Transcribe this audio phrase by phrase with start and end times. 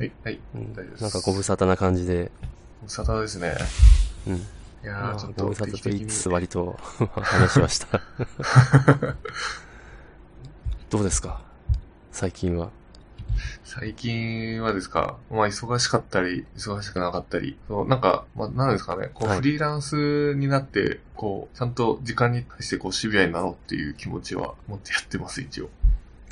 [0.00, 0.40] はい、はい。
[0.54, 2.30] うん大丈夫ですなんかご無沙汰な感じで。
[2.80, 3.54] ご無沙汰ですね。
[4.26, 4.36] うん。
[4.36, 4.40] い
[4.82, 6.78] やまあー、ちょっとご無沙汰と言いつつ割と
[7.22, 8.00] 話しました。
[10.90, 11.42] どうですか？
[12.12, 12.70] 最近は。
[13.64, 25.70] 最近はですか、まあ忙しかったり、忙しくなかったり、そうなんか、まあなんですかね、こうはいフリーランスになって、こう、ちゃんと時間に対してこうシビアになろうっていう気持ちは持ってやってます、一応。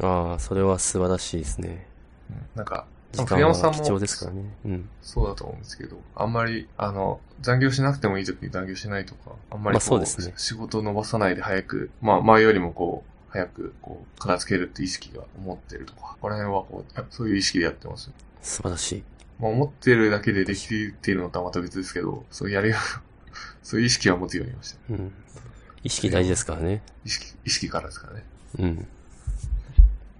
[0.00, 1.86] ああ、それは素晴らしいですね。
[2.30, 4.42] うんなんか、時間栗山さんもは貴重ですからね。
[4.64, 4.88] うん。
[5.02, 18.10] そうだと思うんですけど、あんまり、あの、残業しなくてもいい時に残業しないとか、あんまりまあこそうですね仕事を伸ばさないで早く、まあ前よりもこう、早く、こう、片付けるって意識が思ってるとか、この辺はこう、そういう意識でやってます。
[18.42, 19.04] 素晴らしい。
[19.38, 20.74] まあ思ってるだけでできて
[21.10, 22.76] いるのとはまた別ですけど、そうやるよ、
[23.62, 24.78] そういう意識は持つようになりました。
[24.90, 25.12] うん。
[25.84, 26.82] 意識大事ですからね。
[27.04, 28.24] 意識、意識からですからね。
[28.58, 28.88] うん。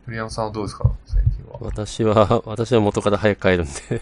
[0.08, 0.90] 栗山さんはどうですか？
[1.06, 1.58] 最近は。
[1.60, 3.72] 私は、 私は元から早く帰るんで。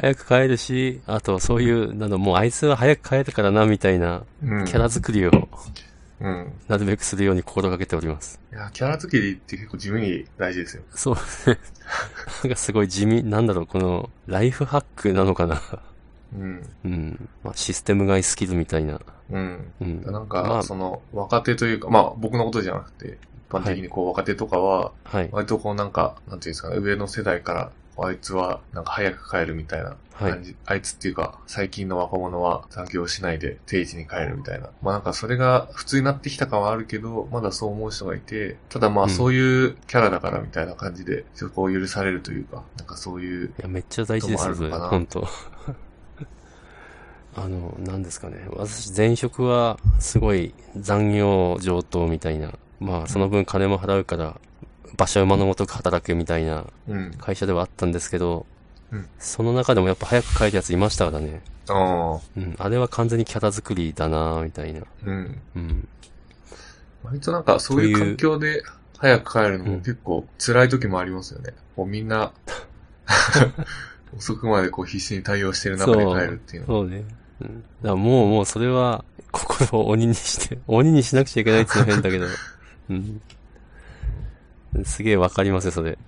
[0.00, 4.64] 早く帰るし、あとそういう、なの、もうあいつは早く帰るからな、みたいな、うん。
[4.64, 5.30] キャラ作りを
[6.20, 6.52] うん。
[6.68, 8.40] なるべくするように心がけております。
[8.52, 10.82] いや、キャラ作りって結構地味に大事ですよ。
[10.94, 11.58] そうですね。
[12.42, 15.60] なんかすごい地味、なんだろう、この、ライフハックなのかな。
[16.36, 16.68] うん。
[16.84, 17.28] うん。
[17.44, 18.98] まあ、システム外スキルみたいな。
[19.30, 19.72] うん。
[19.80, 20.02] うん。
[20.02, 25.28] なんか、まあその、若手というか、まあ僕のことじゃなくて、一般的にこう若手とかは、はい。
[25.32, 34.70] 割とこうなんか、なんていうんですかね、上の世代から、あいつはなんか早く帰るみたいな感じ、あいつっていうか、最近の若者は残業しないで定時に帰るみたいな。
[34.82, 44.70] まあなんかそれが普通になってきた感はあるけど、まだそう思う人がいて、ただまうんあそういうキャラだからみたいな感じで、そこを許されるというか、なんかそういう、いや、めっちゃ大事ですよ、それ。
[44.70, 45.28] 本当
[47.36, 48.46] あの、なんですかね。
[48.50, 52.52] 私、前職は、すごい残業上等みたいな。
[52.84, 54.38] まあ、その分金も払うから、
[54.96, 57.10] 場所馬のごとく働けみたいなうん。
[57.18, 58.46] 会社ではあったんですけど、
[58.92, 61.42] うんその中でもやっぱ早く帰るやついましたからね。
[61.68, 62.54] ああ、うん。
[62.58, 64.82] あれは完全にキャラ作りだなみたいな。
[65.04, 65.40] うん。
[65.56, 65.88] うん。
[67.02, 68.62] 割となんかそういう環境で
[68.98, 71.54] 早く帰るのうんも結構辛い時もありますよね。
[71.74, 72.32] こうみんな
[74.16, 76.80] 遅くまでこう必死に対応してる中で帰るっていうのは。
[76.82, 77.04] そうね。
[77.40, 77.62] うん。
[77.62, 82.26] だからもう、もうそれは、心を鬼にして、鬼にしなくちゃいけないっていうのは変だけど。
[82.90, 83.20] うん。
[84.84, 85.98] すげえわかりますよ、それ。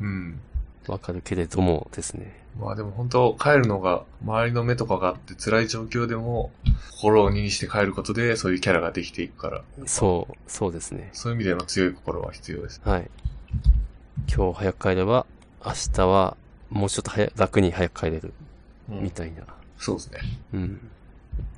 [0.00, 0.40] うん。
[0.86, 2.44] わかるけれどもですね。
[2.58, 6.52] まあでも本当帰るのが周りの目とかがあって辛い状況でも
[6.92, 11.10] 心を鬼にして帰ることでそういうキャラができていくから、そう、そうですね。
[11.12, 12.80] そういう意味での強い心は必要です。
[12.84, 13.10] はい。
[14.32, 15.26] 今日早く帰れば、
[15.64, 16.36] 明日は
[16.70, 18.32] もうちょっと早楽に早く帰れる。
[18.90, 19.44] うんみたいな。
[19.78, 20.18] そうですね。
[20.52, 20.90] うん。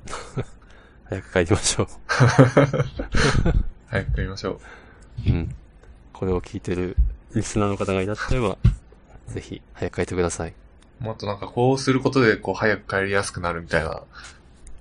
[1.09, 1.87] 早く帰りましょう。
[3.89, 4.59] 早く帰りましょ
[5.25, 5.29] う。
[5.29, 5.55] うん。
[6.13, 6.97] これを聞いてる
[7.33, 8.57] リスナーの方がいらっしゃれば、
[9.27, 10.53] ぜひ早く帰ってください。
[10.99, 14.01] もっとなんかこうすることでこう早く帰りやすくなるみたいな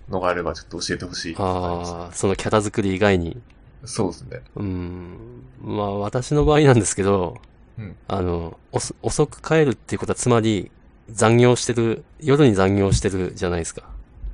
[0.09, 1.37] のがあればちょっと教えてほしい。
[1.39, 3.41] ああ、そのキャラ作り以外に。
[3.85, 4.43] そうですね。
[4.57, 5.17] うん。
[5.63, 7.39] まあ私の場合なんですけど、
[7.79, 10.71] うんあの、遅く帰るっていうことはつまり
[11.11, 13.83] 残業してる、夜に残業してるじゃないですか。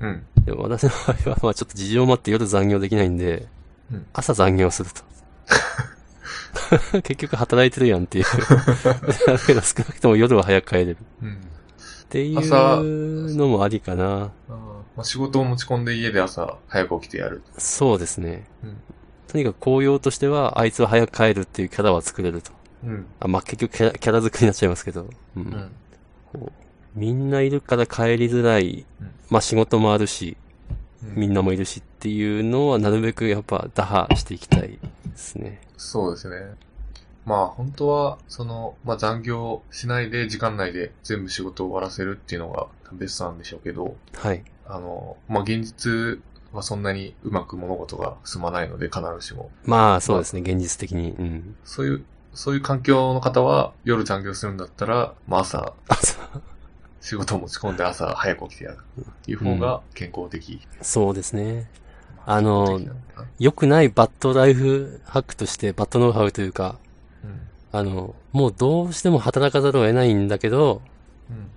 [0.00, 0.24] うん。
[0.44, 3.48] でも私の場合はまあちょっと事情もあって夜残業できないんで、
[3.92, 5.02] うん朝残業すると。
[7.02, 8.24] 結局働いてるやんっていう。
[9.26, 10.96] だけど少なくとも夜は早く帰れる。
[11.22, 11.32] うん。
[11.32, 11.34] っ
[12.08, 14.30] てい朝うのもありかな。
[14.96, 17.42] まあ、仕事を持ち込んで家で朝早く起きてやる。
[17.56, 18.46] そうですね。
[18.62, 18.76] うん。
[19.28, 22.52] とにかく紅葉としては、あいつは早く帰るっていうキャラは作れると。
[22.84, 23.06] うん。
[23.20, 25.08] あまあ、結局キャラキャラ作りになっちゃいますけど。
[25.36, 25.42] うん。
[25.42, 25.72] うん。
[26.94, 28.84] みんないるから帰りづらい。
[29.00, 30.51] うんまあ仕事もあるし、うん
[31.02, 35.60] みんなもいるしっていうのはなるべくやっぱ打破していきたいですね。
[35.76, 36.54] そうですね。
[37.24, 44.42] まあ本当は、その、まあ残業しないで時間内で全部仕事を終わらせるっていうのがベストなんでしょうけど、はい。
[44.66, 46.20] あの、まあ現実
[46.52, 49.50] はそんなにうまく物事が進まないので必ずしも。
[49.64, 51.12] まあそうですね、現実的に。
[51.12, 51.56] うん。
[51.64, 56.18] そういう、そういう環境の方は夜残業するんだったら、まあ朝あ、そ
[57.02, 60.60] 仕事を持ち込んで朝早く起きてやるっていう方が健康的。
[60.80, 61.68] そうですね。
[62.26, 62.80] まあの
[63.40, 66.78] 良くないバッドライフハックとして、バッドノウハウというか、
[67.24, 67.40] うん。
[67.72, 70.80] あの、もうどうしても働かざるを得ないんだけど、
[71.28, 71.50] うん。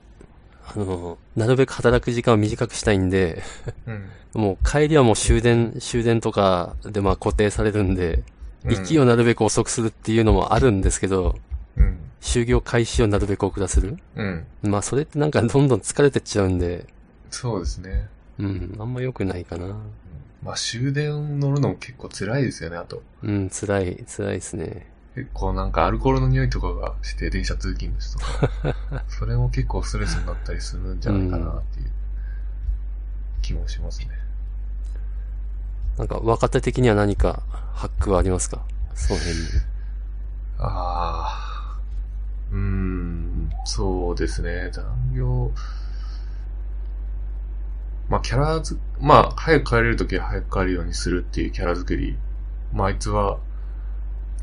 [0.66, 3.44] あの、なるべく働く時間を短くしたいんで、
[3.86, 4.10] うん。
[4.34, 8.24] もう帰りはもう終電、終電とかでまあ固定されるんで、
[8.64, 11.36] 行きをなるべく遅くするっていうのもあるんですけど、
[11.78, 11.98] うん。
[12.22, 13.98] 就業開始をなるべく遅らせる。
[14.16, 14.46] うん。
[14.64, 16.88] まあそれってなんかどんどん疲れてっちゃうんで、
[17.30, 18.08] そうですね。
[18.40, 19.76] うん、あんま良くないかな。
[20.44, 23.04] まあ終電乗るのも結構辛いですよね、あと。
[23.24, 24.88] うん、辛い、辛いですね。
[25.16, 28.76] 結構なんかアルコールの匂いとかがして電車通勤の人とか、
[29.08, 31.92] それも結構ストレスになったりするんじゃないかなっていう
[33.42, 34.08] 気もしますね。
[35.98, 37.44] なんか若手的には何か
[37.74, 38.66] ハックはありますか？
[38.94, 39.44] その辺に。
[40.58, 41.55] ああ、
[42.52, 45.52] うーん、そうですね、残業、
[48.10, 52.18] まあキャラず、まあ早く帰れるときは早く帰るようにするっていうキャラ作り、
[52.74, 53.40] まああいつは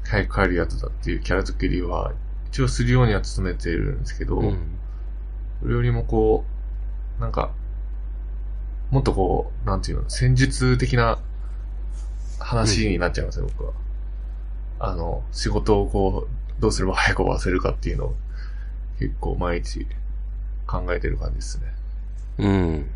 [0.05, 2.13] 早く帰るやつだっていうキャラ作りは
[2.53, 4.79] 一応するようには努めてるんですけど、うん。
[5.63, 6.45] それよりもこ
[7.19, 7.51] う、なんか、
[8.91, 11.19] もっとこう、なんていうの、戦術的な
[12.39, 13.73] 話になっちゃいますね、僕は。
[14.81, 18.15] あの、仕事をこう、どうすれば早く終わらせるかっていうのを、
[19.01, 19.85] 結構毎日
[20.69, 21.65] 考えてる感じですね。
[22.39, 22.91] うん。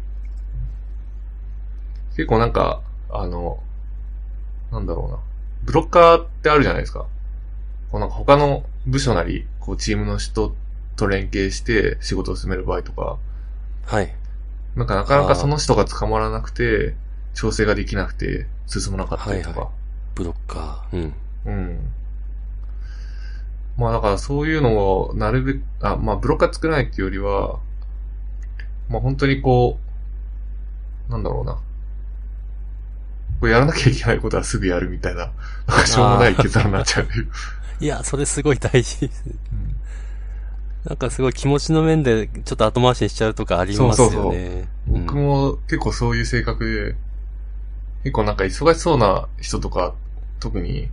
[2.10, 2.80] 結構なんか、
[3.10, 3.58] あの、
[4.70, 5.18] なんだろうな。
[5.64, 7.06] ブロッカーってあるじゃないですか。
[7.90, 10.54] こうなんか他の部署なり、こうチームの人
[10.94, 13.18] と連携して仕事を進める場合とか、
[13.84, 14.14] はい。
[14.76, 16.94] なんかなかなかその人が捕まらなくて、
[17.34, 19.60] 調整ができなくて進まなかったりとか。
[19.60, 19.68] はい
[20.16, 20.96] ブロッカー。
[20.96, 21.14] うん。
[21.44, 21.78] うん。
[23.76, 27.58] まあだからそういうのをなるべく、あ、まあブロッカー作らないっていうよりは、
[28.88, 29.78] まあ本当にこ
[31.08, 31.55] う、なんだろうな。
[31.55, 31.61] こ
[33.43, 35.31] うやらなきゃいけないことはすぐやるみたいな、
[35.67, 37.08] なんかしょうもない決断になっちゃう
[37.81, 39.34] いや、それすごい大事ですね。
[39.52, 39.76] うん
[40.87, 44.12] なんかすごい気持ちの面でちょっと後回しにしちゃうとかありますよね。
[44.14, 44.67] そうそうそう
[45.00, 46.94] 僕も結構そういう性格で、
[48.05, 49.94] 結構なんか忙しそうな人とか、
[50.38, 50.88] 特に、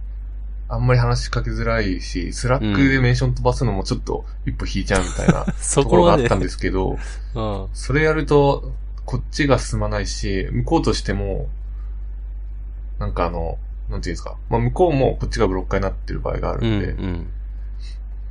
[0.70, 6.06] あんまり話しかけづらいし、 Slackでメンション飛ばすのもちょっと一歩引いちゃうみたいなそ ところ。
[6.06, 6.98] があったんですけど、
[7.36, 7.68] うん。
[7.74, 8.72] それやると、
[9.06, 11.48] こっちが進まないし、向こうとしても、
[13.00, 13.58] なんかあの、
[13.90, 14.38] なんていうんですか。
[14.50, 17.28] まあ向こうもこっちがブロッカーになってる場合があるうん、んで、うん。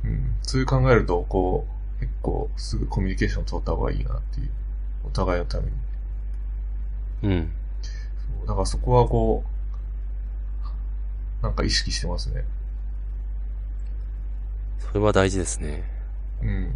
[0.05, 1.65] うんそういう考えると、こ
[1.97, 4.49] う、結構すぐコミュニケーション取った方がいいなっていう、
[5.05, 5.71] お互いのために。
[7.23, 7.51] うん。
[8.47, 9.49] だからそこはこう、
[11.43, 12.43] なんか意識してますね。
[14.79, 15.83] それは大事ですね。
[16.41, 16.73] うん。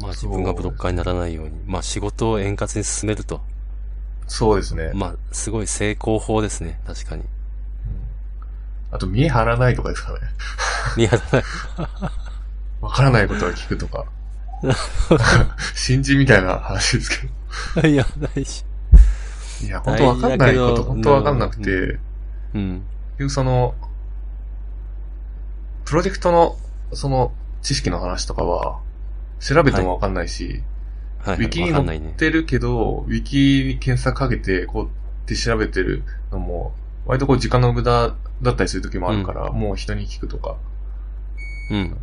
[0.00, 1.52] まあ自分がブロッカーにならないように。
[1.66, 3.42] まあ仕事を円滑に進めると。
[4.26, 4.92] そうですね。
[4.94, 6.80] まあすごい成功法ですね。
[6.86, 7.22] 確かに。
[7.22, 7.28] うん
[8.94, 10.20] あと、見え張らないとかですかね。
[10.96, 11.44] 見張らない。
[12.80, 14.06] わからないことは聞くとか。
[15.74, 17.10] 新人みたいな話です
[17.82, 18.64] けいや、大事。
[19.62, 19.66] ど。
[19.66, 21.98] いや、本当わかんないこと、本当わかんなくて、
[22.54, 23.30] ううん。
[23.30, 23.74] その、
[25.84, 26.56] プロジェクトの、
[26.92, 28.80] その、知識の話とかは、
[29.40, 30.62] 調べてもわかんないし、
[31.18, 32.00] はい、ウィキに載っ。
[32.14, 34.88] てるけど、ウィキに検索かけて、こうっ
[35.26, 36.74] て調べてるのも、
[37.06, 40.56] 割とこう時間の無駄だったりする時もあるから、もう人に聞くとか、
[41.70, 41.90] うん。
[41.90, 41.96] ね。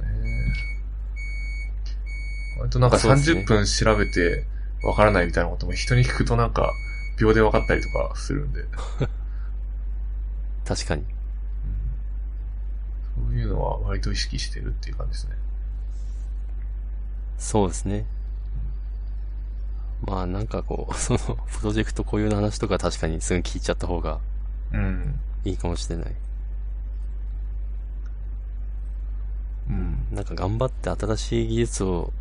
[2.59, 4.45] 割となんかそうですね30分調べて
[4.83, 6.71] わからないみたいなことも人に聞くとなんか
[7.19, 8.65] 秒で分かったりとかするんで、
[10.65, 11.03] 確かに。
[13.15, 15.35] そういうのは割と意識してるっていう感じですね。
[17.37, 18.05] そうですね。
[20.01, 24.19] まあなんかこう、 その、プロジェクト固有の話とか確かにすぐ聞いちゃった方が
[24.73, 25.19] うん。
[25.43, 26.15] いいかもしれない。
[29.69, 30.07] うん。
[30.11, 32.13] なんか頑張って新しい技術を、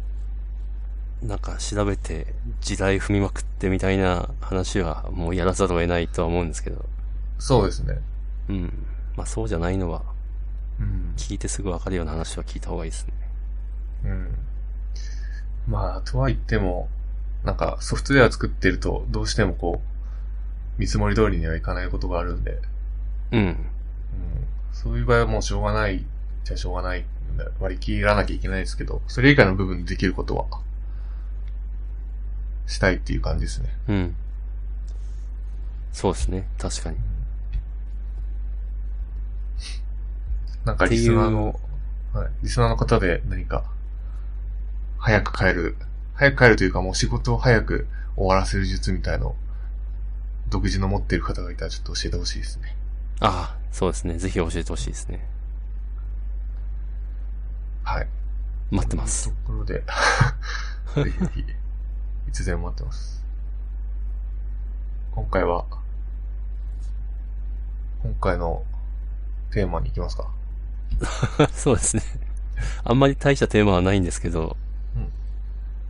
[1.23, 6.85] なんか調べて、時代踏みまくってみたいな話はもうやらざるを得ないとは思うんですけど。
[7.39, 8.01] そうですね。
[8.49, 8.87] うん。
[9.17, 10.03] まあそうじゃないのは、
[10.79, 11.13] うん。
[11.17, 13.13] 聞いてすぐわかるような話は聞いた方がいいですね。
[14.05, 14.39] うん。
[15.69, 16.89] まあ、とは言っても、
[17.45, 22.61] なんかソフトウェア作ってるとどうしてもこう、見積もり通りにはいかないことがあるんで、
[23.33, 23.41] うん。
[23.41, 23.57] うん。
[24.73, 26.05] そういう場合はもうしょうがない、
[26.45, 27.05] じゃしょうがない
[27.61, 30.47] 割り切らなきゃいけないですけど、それ以外の部分でできることは、
[32.67, 33.69] したいっていう感じですね。
[33.89, 34.17] うん。
[35.93, 36.49] そうですね。
[36.59, 36.97] 確かに。
[40.65, 41.59] なんかリスナーの、
[42.13, 43.65] はい、リスナーの方で何か、
[44.99, 45.77] 早く帰る、
[46.15, 47.87] 早く帰るというかもう仕事を早く
[48.17, 49.37] 終わらせる術みたいのを、
[50.51, 52.77] 独自の持っている方がいたらちょっと教えてほしいですね。
[53.21, 54.19] ああ、そうですね。
[54.19, 55.27] ぜひ教えてほしいですね。
[57.83, 58.09] はい。
[58.71, 59.31] 待ってます。
[59.31, 59.83] ところで、
[60.95, 63.25] ぜひぜひ、いつでも待ってます。
[65.13, 65.65] 今回は、
[68.03, 68.65] 今回の
[69.51, 70.29] テーマに行きますか。
[71.53, 72.03] そうですね。
[72.85, 74.57] あんまり大したテーマはないんですけど、
[74.97, 75.09] うん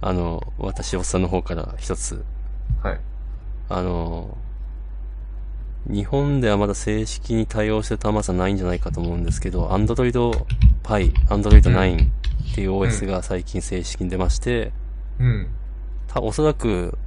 [0.02, 2.24] あの、私、おっさんの方から一つ、
[2.82, 3.00] はい。
[3.68, 4.36] あの、
[5.86, 10.12] 日本ではまだ正式に対応してる端末はないんじゃないかと思うんですけど、Android
[10.82, 14.72] Pie、Android 9っていう OS が最近正式に出まして、
[15.18, 15.48] うん。
[16.08, 16.98] たおそらく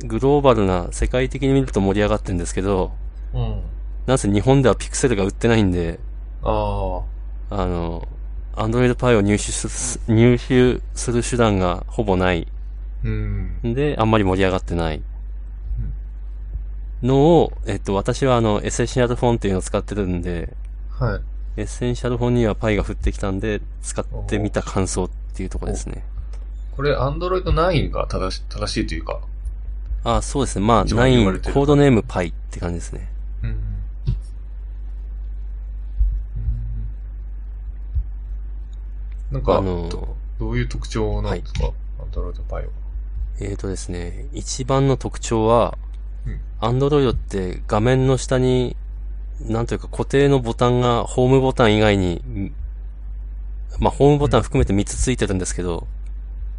[0.00, 2.92] グローバルな世界的に見ると盛り上がってるんですけど、
[3.34, 3.62] うん。
[4.06, 6.00] なんせ日本ではピクセルが売ってないんで、
[6.42, 7.17] ああ。
[7.50, 8.06] あの、
[8.54, 12.46] Android Pie を入手す入手する手段がほぼない
[13.04, 13.60] うん。
[13.64, 15.02] んで、あんまり盛り上がってない
[17.02, 20.52] のを、えっと、私はあの、エッセンシャルフォンっていうのを使ってるんで、
[20.90, 21.20] はい。
[21.60, 26.04] エッセンシャルフォンには Pi が降ってきたんで、使ってみた感想っていうところですね。
[26.76, 29.20] これ、Android 9が正し正しいというか。
[30.04, 30.66] あ、そうですね。
[30.66, 33.08] まあ、一番言われ9、てるコードネーム Pi って感じですね。
[39.30, 42.62] なんか、あの、どどういう特徴なんですか、Android Pie は。
[43.40, 45.78] えーとですね、一番の特徴は
[46.26, 48.76] うん、Android って画面の下に、
[49.40, 52.52] なんというか固定のボタンが、ホームボタン以外に、ん
[53.78, 55.86] まあ、ホームボタン含めて3つついてるんですけど、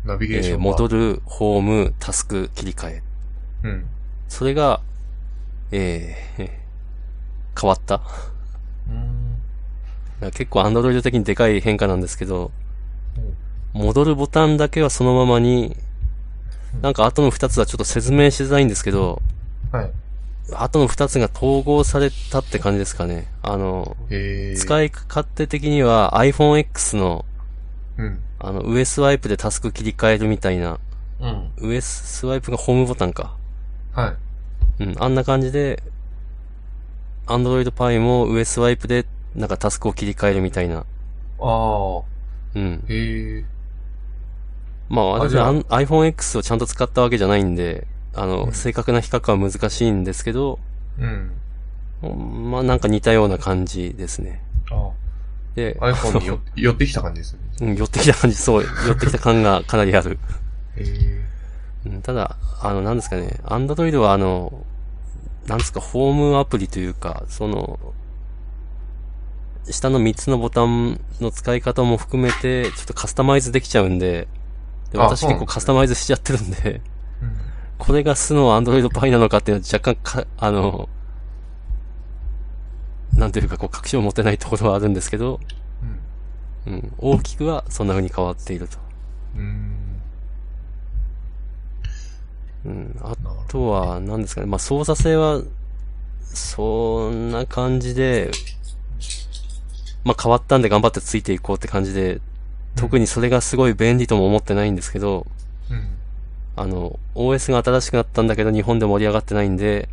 [0.05, 0.71] ナビゲーシえーョンが。
[0.71, 3.03] 戻る、ホーム、タスク、切り替え。
[3.63, 3.85] うん。
[4.29, 4.81] それが、
[5.71, 6.49] えー、
[7.59, 8.01] 変わった。
[8.89, 10.31] うん。
[10.31, 12.51] 結構 Android 的にでかい変化なんですけど、
[13.73, 15.75] 戻るボタンだけはそのままに、
[16.81, 19.21] なんか後の2つはちょっと説明しづらいんですけど、
[19.71, 19.91] はい。
[20.53, 23.27] 後の2つが統合されたって感じですかね。
[23.43, 24.59] あの、えー。
[24.59, 27.25] 使い勝手的には iPhone X の、
[27.97, 28.19] うん。
[28.39, 30.79] あの、上スワイプでタスク切り替えるみたいな、
[31.19, 31.51] うん。
[31.57, 33.35] 上スワイプがホームボタンか。
[33.93, 34.15] は
[34.79, 34.83] い。
[34.83, 35.83] うん、あんな感じで、
[37.27, 40.77] Android Pie も上スワイプで、なんかタスクを切り替えるみたいな。
[40.77, 40.83] あ
[41.39, 42.01] あ。
[42.55, 42.83] うん。
[42.87, 43.45] へえ。
[44.89, 50.59] まあ私あ iPhone X をちゃんと使ったわけじゃないんで、あの、うん正確な比較は難しいんですけど、
[50.99, 51.31] うん。
[52.01, 54.41] うんまあなんか似たような感じですね。
[54.71, 54.89] あ
[55.55, 55.91] で、あ。
[55.91, 57.39] iPhone によ寄ってきた感じですね。
[57.61, 60.19] うん、寄ってきた感じ、そう、寄ってきた感がかなりある。
[60.75, 61.25] へえ。
[61.85, 64.65] うんただ、あの、なんですかね、Android はあの、
[65.47, 67.79] なんですか、ホームアプリというか、その、
[69.69, 74.27] 下の3つのボタンの使い方も含めて、ちょっとカスタマイズできちゃうんで、
[74.91, 76.81] であ私結構カスタマイズしちゃってるんで、
[77.21, 77.35] うん。
[77.77, 80.89] これが素の Android Pie なのかっていうのは若干か、あの、
[83.13, 85.39] なんていうかこう確信を持てないところはあるんですけど、
[86.67, 86.73] うん。
[86.73, 88.77] うん、大きくはそんな風に変わっていると。
[89.35, 89.75] うん。
[92.65, 93.15] うん、あ。
[93.47, 94.47] とは、何ですかね。
[94.47, 95.41] まあ、操作性は、
[96.21, 98.31] そんな感じで、
[100.03, 102.21] まあ、変わったんで頑張ってついていこうって感じで、
[102.75, 105.25] 特にそれがすごい便利とも思ってないんですけど、
[105.69, 105.87] うん。
[106.55, 109.89] あの、OS が新しくなったんだけど日本で盛り上がってないんで、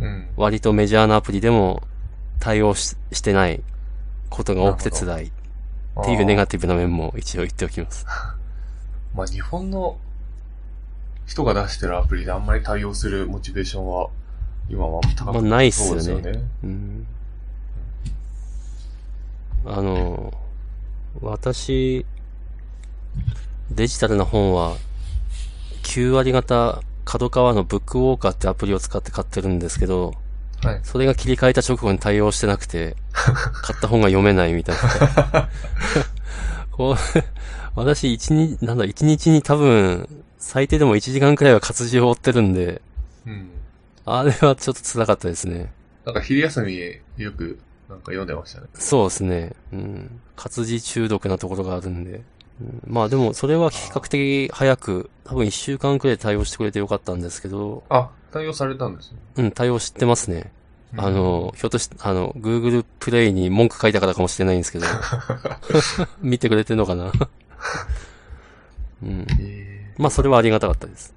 [0.00, 0.28] うん。
[0.36, 1.82] 割とメジャーなアプリでも
[2.38, 3.62] 対応ししてない
[4.28, 8.04] ことが多くて辛いっていうネガティブな面も一応言っておきます。
[9.14, 9.96] まあ日本の
[11.26, 14.10] 人が出してるアプリであんまり対応するモチベーションは
[14.68, 16.44] 今は高くまあないっすよねそうですよね。
[16.64, 17.06] うん
[19.68, 20.32] あの、
[21.20, 22.06] 私、
[23.76, 24.74] デジタルな本は、
[25.82, 30.14] 9割型、角川のブックウォーカーってアプリを使って買ってるんですけど、
[30.62, 30.80] はい。
[30.82, 35.50] それが切り替えた直後に対応してなくて、 買った本が読めないみたいな。
[36.72, 36.96] こう、
[37.74, 42.80] 私一日、なんだ、一日に多分、最低でも1時間くらいは活字を追ってるんで、
[43.26, 43.50] うん。
[44.06, 45.70] あれはちょっと辛かったですね。
[46.06, 46.78] なんか昼休み
[47.22, 47.58] よく
[47.90, 48.68] なんか読んでましたね。
[48.72, 49.52] そうですね。
[49.72, 50.20] うん。
[50.34, 52.22] 活字中毒なところがあるんで。
[52.60, 59.18] うんまあでも、それは比較的早く、多分1週間くらいで対応してくれてよかったんですけど、あ、対応されたんですね。
[59.36, 60.52] うん、対応してますね。
[60.94, 64.86] うんあ、の、ひょっとし、あの、Google プレイに文句書いたからかもしれないんですけど、
[66.22, 67.12] 見てくれてんのかな？
[69.02, 69.26] うん。
[69.40, 71.14] えまあ、それはありがたかったです。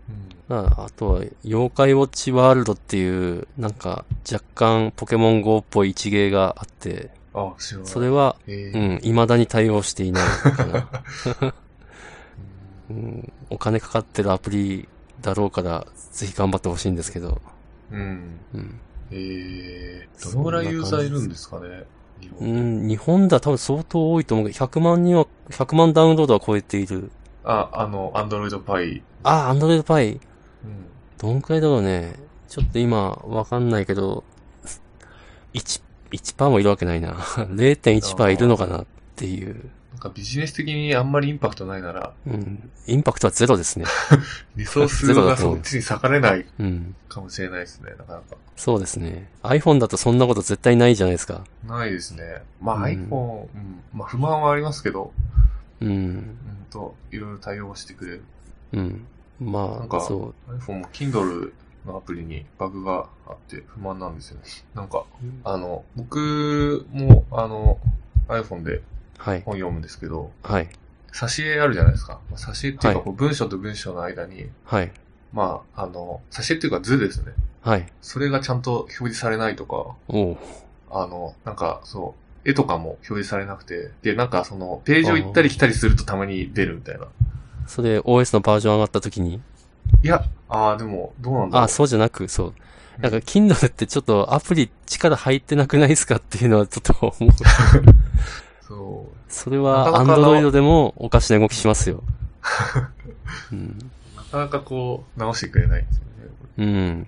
[0.50, 0.66] ーうん。
[0.66, 7.62] ああとは、妖怪ウォッチワールドっていう、なんか、若干ポケモン GO っぽい一芸があって、あ、い。
[7.84, 10.90] それは、えーうん、未だに対応していないかな。
[12.90, 14.88] うん、お金かかってるアプリ
[15.22, 17.40] だろうから、ぜひ頑張ってほしいんですけど。
[17.92, 18.40] うん。
[18.54, 18.80] うん。
[19.12, 21.86] えー、どのぐらいユーザーいるんですかね
[22.20, 27.12] 日う本ん、日本では多分相当多いと思うけど、100万人は、100万ダウンロードは超えている。
[27.44, 29.04] あ、あの、アンドロイドパイ。
[29.24, 30.14] あ、アンドロイドパイ。
[30.14, 30.20] うん。
[31.18, 32.16] どんくらいだろうね。
[32.48, 34.24] ちょっと今、わかんないけど、
[35.54, 35.82] 1、
[36.12, 37.14] 1%もいるわけないな。
[37.54, 38.86] 0.1%いるのかなっ
[39.16, 39.70] ていう。
[39.94, 42.70] なんかビジネス的にあんまりインパクトないなら、うん。
[42.88, 43.86] インパクトはゼロですね。
[44.56, 46.96] リソースがそうっちに割かれないうん。
[47.10, 48.38] かもしれないですね、なかなか。
[48.56, 49.30] そうですね。
[49.44, 51.44] iPhone だとそんなこと絶対ないじゃないですか。
[51.68, 52.24] ないですね。
[52.62, 55.12] まあ、うん iPhone、うん、まあ不満はありますけど、
[55.82, 55.90] うん。
[55.90, 56.38] うん
[56.70, 58.24] と、いろいろ対応してくれる。
[58.74, 59.06] うん。
[59.40, 61.52] まあ、なんかそ iPhone も Kindle
[61.86, 64.44] のアプリにバグがあって不満なんですよね。
[64.74, 65.26] なんか、う。
[65.44, 67.78] あの、僕も、あの、
[68.28, 68.82] iPhone で
[69.18, 69.42] はい。
[69.42, 70.70] 本読むんですけど、はい。
[71.12, 72.20] 挿絵あるじゃないですか。
[72.30, 74.92] まあ挿絵っていうか、はいこう文章と文章の間に、はい。
[75.34, 77.34] まあ、あの、挿絵っていうか図ですね。
[77.62, 77.86] はい。
[78.02, 80.38] それがちゃんと表示されないとか、おう。
[80.90, 87.08] あの、なんか、そう、絵とかも表示されなくて、で、なんかその、ページを行ったり来たりするとたまに出るみたいな。
[87.68, 89.42] それ OS のバージョン上がった時に、
[90.04, 91.66] いや、ああ、でも、どうなんだろう。
[91.66, 92.54] あ、そうじゃなく、そう。
[93.00, 97.34] なんか Kindle ってちょっとアプリ力入ってなくないですかっていうのはちょっと思う。
[98.62, 99.16] そう。
[99.30, 102.04] それはなかなかの Android でもおかしな動きしますよ。
[103.54, 103.80] うん。
[104.18, 106.08] なかなかこう、直してくれないんですよね。
[106.58, 107.08] うん。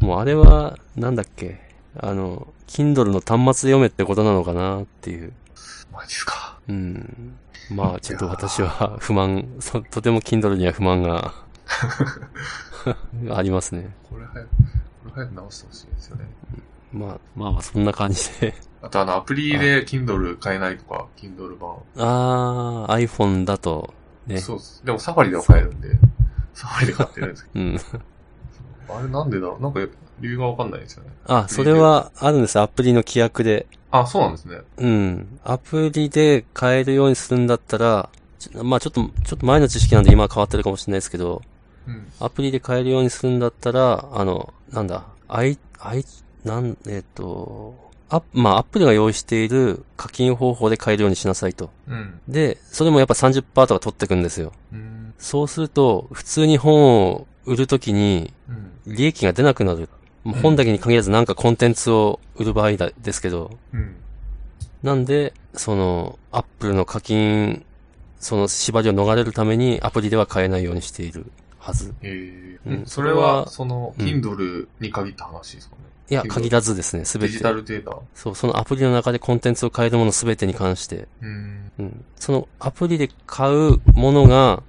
[0.00, 1.60] もうあれは、なんだっけ？
[1.96, 5.32] あの、Kindle の端末で読めってことなのかなっていう。
[5.92, 6.58] マジっすか。
[6.68, 7.36] うん。
[7.70, 11.34] まあ、ちょっと私は不満、そとても Kindle には不満が
[13.30, 13.94] ありますね。
[14.08, 14.54] これ早く、こ
[15.06, 16.24] れ早く直してほしいですよね。
[16.92, 18.54] まあ、まあまあ、そんな感じで。
[18.80, 21.76] あとあの、アプリで Kindle 買えないとか、Kindle 版。
[21.96, 23.92] あー、iPhone だと、
[24.26, 24.38] ね。
[24.38, 24.84] そうです。
[24.84, 25.90] でもサファリでは買えるんで、
[26.54, 27.76] サファリで買ってるんですけうん。
[27.76, 27.82] ど、
[28.96, 29.62] あれなんでだろう？
[29.62, 29.80] なんか
[30.20, 31.10] 理由がわかんないですよね。
[31.26, 32.58] あ、それはあるんです。
[32.58, 33.66] アプリの規約で。
[33.90, 34.58] あ、そうなんですね。
[34.78, 35.40] うん。
[35.44, 38.08] アプリで買えるようにするんだったら、
[38.62, 41.42] まあちょっと、ちょっと前の知識なんで今は変わってるかもしれないですけど、うん。
[42.20, 46.04] アプリで買えるようにするんだったら、あの、なんだ、アイ、アイ、
[46.44, 51.70] なん、えっ、と、あ、まあ、アップルが用意している課金方法で買えるようにしなさいと。
[51.88, 52.20] うん。
[52.26, 54.52] で、それもやっぱ30%とか取ってくんですよ。
[54.72, 55.14] うん。
[55.18, 58.52] そうすると、普通に本を売るときに、う
[58.90, 58.94] ん。
[58.94, 59.88] 利益が出なくなる。
[60.24, 63.96] もう本だけに限らずなんかコンテンツを売る場合だですけど、うん。
[64.82, 67.64] なんで、その、アップルの課金、
[68.20, 71.94] その縛りを逃れるためにアプリでは買えないようにしているはず。
[72.02, 75.82] ええうんそれは、その、うん Kindle に限った話ですかね？
[76.10, 77.42] いや、限らずですね、すべてデジ。
[77.42, 77.98] タルデータ。
[78.14, 81.70] そう、そのアプリの中でコンテンツを変えるものすべてに関して、うん。
[81.78, 82.04] うん。
[82.16, 84.62] そのアプリで買うものが、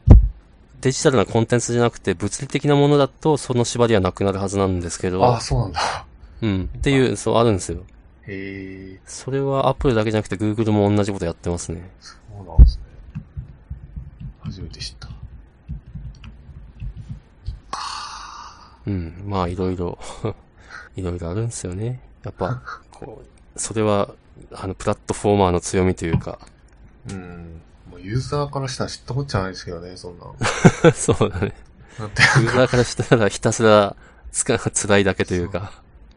[0.82, 6.06] デジタルなコンテンツじゃなくて物理的なものだと、その縛りはなくなるはずなんですけど、あ、そうなんだ。
[6.41, 6.69] うん。
[6.78, 7.84] っていう、そう、あるんですよ。
[8.28, 11.89] へえ、それはアップルだけじゃなくて Google も同じことやってますね。
[11.99, 12.84] そうなんですね。
[14.41, 15.10] 初めて知った。
[18.89, 19.23] うん。
[19.25, 19.97] まあ、いろいろ、
[20.95, 22.02] いろいろあるんですよね。
[22.23, 24.10] やっぱ、こう、それは、
[24.54, 26.39] あの、プラットフォーマーの強みというか、
[27.10, 27.62] うん。
[27.89, 30.25] もうユーザーからしたら知ったこっちゃないですけどね、そんな。
[30.93, 31.54] そうだね。
[31.97, 33.95] だって、ユーザーからしたらひたすら、
[34.32, 35.71] つか、辛いだけというか、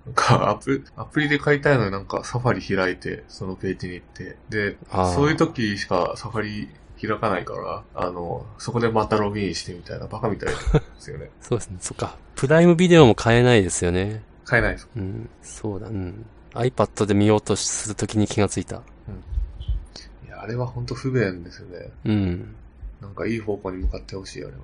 [0.07, 4.77] なんかアプ、アプリで買いたいのになんかサファリ開いて、そのページに行って、で
[5.15, 6.69] そういう時しかサファリ
[7.09, 10.55] 開かないから、あの、そこでまたログインしてみたいなバカみたいで
[10.99, 11.31] すよね。
[11.41, 11.77] そうですね。
[11.81, 12.17] そっか。
[12.37, 14.23] プライムビデオも買えないですよね。
[14.45, 14.89] 買えないです。
[14.97, 15.29] うん。
[15.43, 16.25] そうだ、うん。
[16.55, 18.77] iPad で見ようとするときに気がついた。
[18.77, 21.91] いや、あれは本当不便ですよね。
[22.05, 22.55] うん。
[23.01, 24.61] なんかいい方向に向かってほしい、あれは。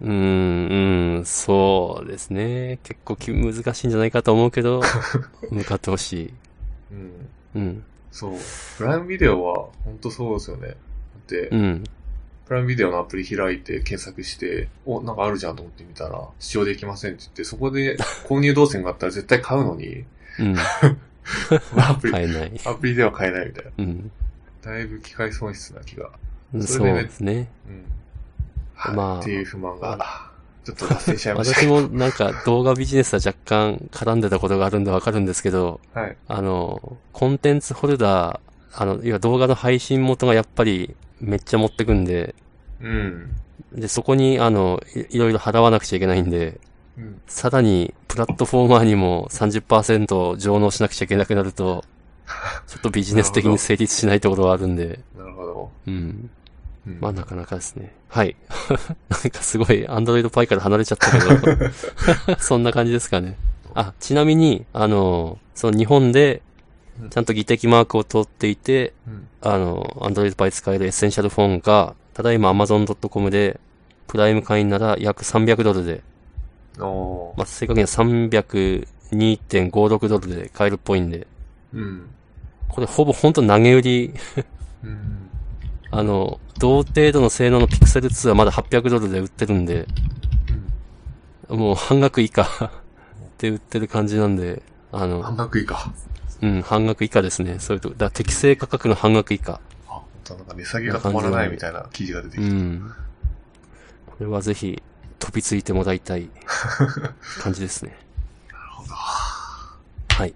[0.00, 2.78] うーん、うん、そうですね。
[2.82, 4.82] 結構き難しいんじゃないかと思うけど、
[5.50, 6.34] 向かってほしい。
[6.92, 7.28] うん。
[7.54, 7.84] うん。
[8.10, 8.38] そう。
[8.78, 10.76] プライムビデオは本当そうですよね。
[11.48, 11.84] うん。
[12.46, 17.96] プライムビデオのアプリ開いて検索して、お、なんかあるじゃんと思ってみたら、視聴できませんって言って、そこで
[18.28, 20.04] 購入動線があったら絶対買うのに、
[20.38, 20.56] うん。
[21.80, 22.60] アプリ、買えない。
[22.66, 23.70] アプリでは買えないみたいな。
[23.78, 24.10] うん。
[24.62, 26.10] だいぶ機械損失な気が。
[26.60, 27.48] そそうれですね。
[27.66, 27.84] うん。
[28.74, 30.30] はい、まあっていう不満が、
[30.64, 31.66] ちょっと脱線しちゃいました私。
[31.66, 36.16] もなんか動画ビジネスは若干絡んでたことがあるんでわかるんですけど、はい。
[36.28, 38.40] あの、コンテンツホルダー、
[38.76, 42.34] あの、いや動画の配信元がやっぱりめっちゃ持ってくんで、
[42.80, 43.36] うん。
[43.72, 46.60] で、そこにあの、いいろいろ払わなくちゃいけないんで、
[46.98, 47.20] うん。
[47.26, 51.84] さらにプラットフォーマーにも30%上納しなくちゃいけなくなると、
[52.66, 55.70] ちょっとビジネス的に成立しないところがあるんで、なるほど。
[55.86, 56.30] うん。
[56.86, 57.94] うん、まあなかなかですね。
[58.08, 58.36] はい。
[59.08, 63.36] なんかすごい、アンドロイドパイから離れちゃったけど、 そんな感じですかね。
[63.74, 66.42] あ、ちなみに、あの、その日本で
[67.02, 69.28] うん、ちゃんと技的マークを通っていて、うん。
[69.40, 73.60] あの、アンドロイドパイ使えるエッセンシャルフォンが、ただいま Amazon.com で、
[74.06, 76.02] プライム会員なら約300ドルで。
[76.78, 81.26] まあ、正確には302.56ドルで買えるっぽいんで、
[81.72, 82.08] うん。
[82.68, 84.14] これほぼほんと投げ売り
[84.82, 85.30] うん。
[85.90, 89.86] あの、同程度の性能のピクセル2はまだ800ドルで売ってるんで、
[91.48, 91.58] うん。
[91.58, 92.72] もう半額以下
[93.38, 95.92] で売ってる感じなんで、あ半の、額以下。
[96.42, 97.58] うん、半額以下ですね。
[97.58, 99.60] そういうとこ、だ適正価格の半額以下。
[99.88, 102.54] あ、なんか値下げが止まらないみたいな記事が出てうきた。
[102.54, 102.94] ん。
[104.06, 104.82] これはぜひ、
[105.18, 106.28] 飛びついてもらいたい
[107.40, 107.96] 感じですね。
[108.52, 108.94] なるほど。
[108.94, 110.34] はい。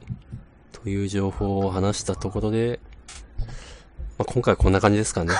[0.73, 2.81] という情報を話したところで、
[4.19, 5.35] まあ、今回はこんな感じですかね。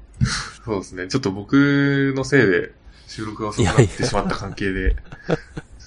[0.64, 1.08] そうですね。
[1.08, 2.72] ちょっと僕のせいで
[3.06, 5.38] 収録が遅くなってしまった関係で、ちょっ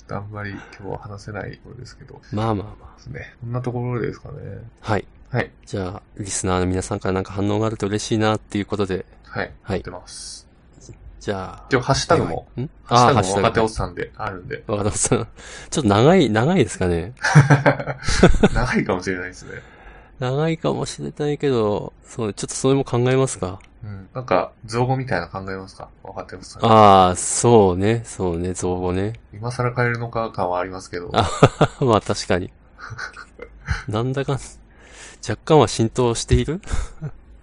[0.08, 2.14] とあんまり今日は話せないところですけど。
[2.16, 3.00] でまあまあまあ。
[3.00, 3.34] すね。
[3.42, 4.36] こんなところですかね。
[4.82, 5.06] はい。
[5.30, 5.52] はい。
[5.66, 9.52] じゃあ、リスナーの皆さんからなんか反応があると嬉しいなっていうことで、はい。
[9.62, 10.48] はいやってます。
[11.20, 12.70] じゃあ、今日ハッシュタグも、ん？
[12.86, 15.28] ハッシュタグあーハッシュタグも若手おっさんであるんで、若田さん。
[15.70, 17.14] ちょっと長い、長いですかね。
[18.54, 19.62] 長いかもしれないですね。
[20.20, 23.60] 長いかもしれないけど、そう、ちょっとそれも考えますか？
[23.84, 24.10] うん。
[24.14, 25.90] なんか、造語みたいなの考えますか？
[26.04, 26.66] 若手おっさん。
[26.66, 29.14] ああ、そうね、そうね、造語ね。
[29.34, 31.10] 今更変えるのか感はありますけど。
[31.14, 31.30] あ
[31.82, 32.52] まあ確かに。
[33.88, 34.40] なんだかん、
[35.28, 36.62] 若干は浸透している？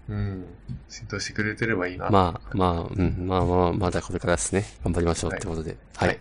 [0.08, 0.44] うん。
[0.88, 2.10] 浸透してくれてればいいな。
[2.10, 4.64] まあ、まあ、うん、まあまあ、まだこれからですね。
[4.84, 5.76] 頑張りましょうってことで。
[5.96, 6.08] はい。
[6.08, 6.20] はい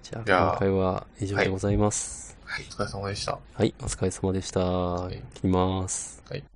[0.00, 2.38] じゃあ、じゃあ今回は以上でございます。
[2.44, 2.64] はい。
[2.70, 3.38] お疲れ様でした。
[3.52, 4.60] はい、お疲れ様でした。
[5.14, 6.22] い切ります。
[6.30, 6.42] はい